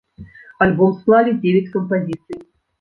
[0.67, 2.45] Альбом склалі дзевяць кампазіцый.